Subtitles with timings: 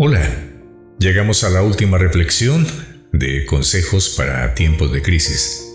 [0.00, 0.32] Hola,
[1.00, 2.64] llegamos a la última reflexión
[3.12, 5.66] de consejos para tiempos de crisis.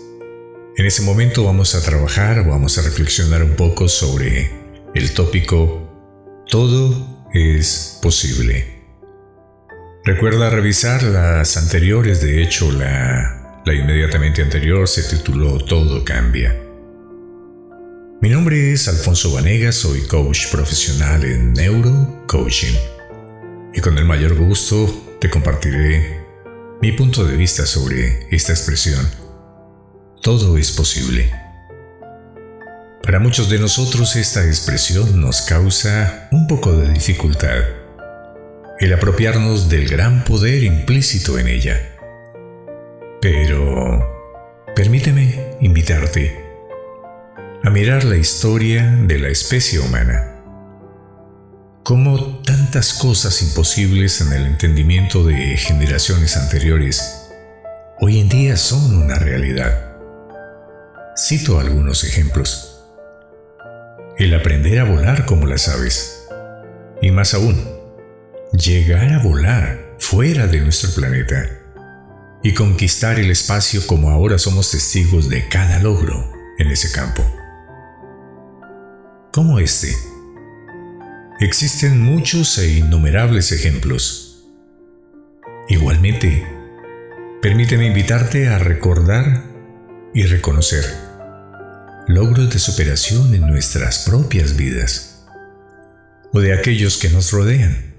[0.78, 4.50] En ese momento vamos a trabajar, vamos a reflexionar un poco sobre
[4.94, 8.82] el tópico Todo es posible.
[10.06, 16.58] Recuerda revisar las anteriores, de hecho la, la inmediatamente anterior se tituló Todo cambia.
[18.22, 22.93] Mi nombre es Alfonso Vanegas, soy coach profesional en neurocoaching
[23.74, 26.20] y con el mayor gusto te compartiré
[26.80, 29.04] mi punto de vista sobre esta expresión.
[30.22, 31.30] Todo es posible.
[33.02, 37.62] Para muchos de nosotros esta expresión nos causa un poco de dificultad,
[38.78, 41.96] el apropiarnos del gran poder implícito en ella.
[43.20, 44.06] Pero
[44.74, 46.40] permíteme invitarte
[47.62, 50.33] a mirar la historia de la especie humana
[51.84, 57.28] como tantas cosas imposibles en el entendimiento de generaciones anteriores,
[58.00, 59.92] hoy en día son una realidad.
[61.14, 62.82] Cito algunos ejemplos.
[64.16, 66.26] El aprender a volar como las aves.
[67.02, 67.62] Y más aún,
[68.52, 71.50] llegar a volar fuera de nuestro planeta
[72.42, 77.22] y conquistar el espacio como ahora somos testigos de cada logro en ese campo.
[79.30, 79.94] Como este,
[81.40, 84.44] Existen muchos e innumerables ejemplos.
[85.68, 86.46] Igualmente,
[87.42, 89.42] permíteme invitarte a recordar
[90.14, 90.84] y reconocer
[92.06, 95.24] logros de superación en nuestras propias vidas
[96.32, 97.94] o de aquellos que nos rodean.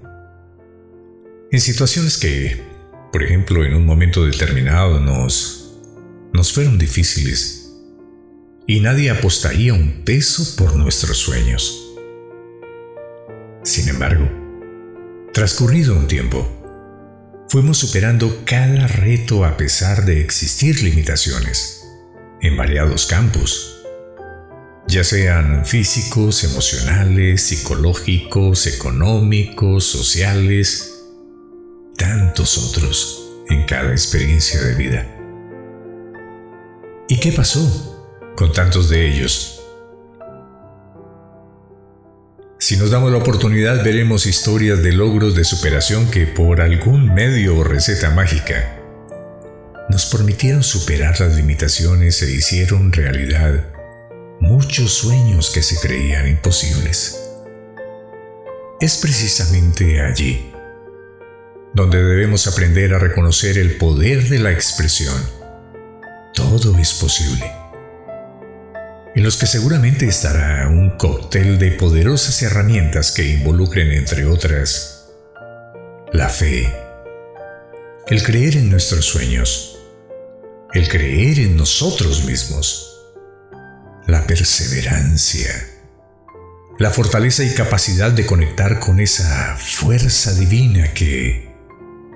[1.52, 2.64] En situaciones que,
[3.12, 5.74] por ejemplo, en un momento determinado nos,
[6.34, 7.70] nos fueron difíciles
[8.66, 11.85] y nadie apostaría un peso por nuestros sueños.
[13.66, 14.30] Sin embargo,
[15.34, 16.48] transcurrido un tiempo,
[17.50, 21.84] fuimos superando cada reto a pesar de existir limitaciones
[22.42, 23.82] en variados campos,
[24.88, 31.02] ya sean físicos, emocionales, psicológicos, económicos, sociales,
[31.98, 35.08] tantos otros en cada experiencia de vida.
[37.10, 39.55] ¿Y qué pasó con tantos de ellos?
[42.66, 47.58] Si nos damos la oportunidad veremos historias de logros de superación que por algún medio
[47.58, 48.82] o receta mágica
[49.88, 53.68] nos permitieron superar las limitaciones e hicieron realidad
[54.40, 57.22] muchos sueños que se creían imposibles.
[58.82, 60.52] Es precisamente allí
[61.76, 65.14] donde debemos aprender a reconocer el poder de la expresión.
[66.34, 67.65] Todo es posible
[69.16, 75.08] en los que seguramente estará un cóctel de poderosas herramientas que involucren, entre otras,
[76.12, 76.70] la fe,
[78.08, 79.80] el creer en nuestros sueños,
[80.74, 82.92] el creer en nosotros mismos,
[84.06, 85.66] la perseverancia,
[86.78, 91.56] la fortaleza y capacidad de conectar con esa fuerza divina que,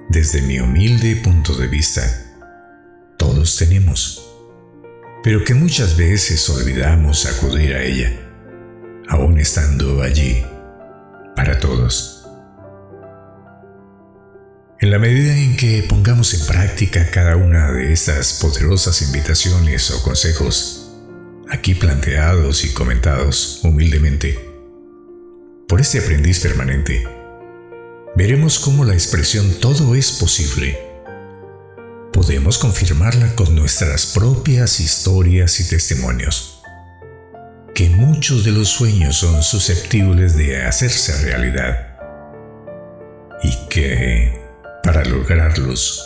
[0.10, 2.04] desde mi humilde punto de vista,
[3.18, 4.29] todos tenemos
[5.24, 8.12] pero que muchas veces olvidamos acudir a ella,
[9.08, 10.46] aún estando allí
[11.36, 12.26] para todos.
[14.80, 20.02] En la medida en que pongamos en práctica cada una de estas poderosas invitaciones o
[20.04, 20.92] consejos,
[21.50, 24.40] aquí planteados y comentados humildemente,
[25.68, 27.06] por este aprendiz permanente,
[28.16, 30.89] veremos cómo la expresión todo es posible
[32.20, 36.62] podemos confirmarla con nuestras propias historias y testimonios.
[37.74, 41.98] Que muchos de los sueños son susceptibles de hacerse realidad.
[43.42, 44.38] Y que,
[44.84, 46.04] para lograrlos,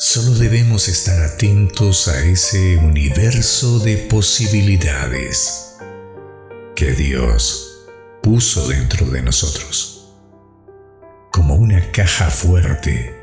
[0.00, 5.76] solo debemos estar atentos a ese universo de posibilidades
[6.74, 7.86] que Dios
[8.20, 10.12] puso dentro de nosotros,
[11.30, 13.19] como una caja fuerte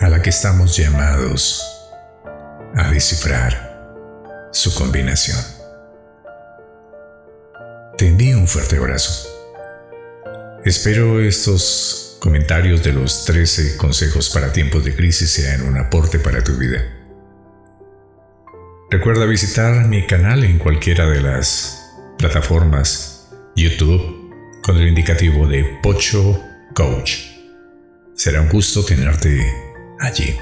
[0.00, 1.62] a la que estamos llamados
[2.74, 5.38] a descifrar su combinación.
[7.96, 9.28] Te envío un fuerte abrazo.
[10.64, 16.42] Espero estos comentarios de los 13 consejos para tiempos de crisis sean un aporte para
[16.42, 16.80] tu vida.
[18.90, 21.82] Recuerda visitar mi canal en cualquiera de las
[22.18, 26.40] plataformas YouTube con el indicativo de Pocho
[26.74, 27.18] Coach.
[28.14, 29.71] Será un gusto tenerte
[30.02, 30.36] allí.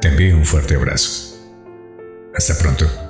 [0.00, 1.38] Te envío un fuerte abrazo.
[2.34, 3.03] Hasta pronto.